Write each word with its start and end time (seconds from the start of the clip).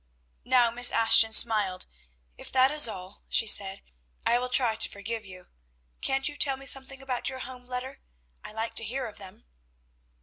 Now 0.45 0.71
Miss 0.71 0.89
Ashton 0.89 1.31
smiled. 1.31 1.85
"If 2.35 2.51
that 2.53 2.71
is 2.71 2.87
all," 2.87 3.21
she 3.29 3.45
said, 3.45 3.83
"I 4.25 4.39
will 4.39 4.49
try 4.49 4.75
to 4.75 4.89
forgive 4.89 5.23
you. 5.25 5.49
Can't 6.01 6.27
you 6.27 6.35
tell 6.37 6.57
me 6.57 6.65
something 6.65 7.03
about 7.03 7.29
your 7.29 7.37
home 7.37 7.67
letter? 7.67 8.01
I 8.43 8.51
like 8.51 8.73
to 8.77 8.83
hear 8.83 9.05
of 9.05 9.17
them." 9.17 9.45